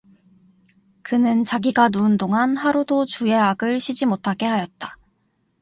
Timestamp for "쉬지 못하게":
3.79-4.47